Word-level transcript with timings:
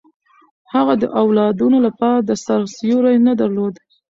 هغه 0.73 0.93
د 1.01 1.03
اولادونو 1.21 1.77
لپاره 1.87 2.19
د 2.21 2.31
سر 2.45 2.61
سیوری 2.77 3.17
نه 3.27 3.33
درلود. 3.41 3.73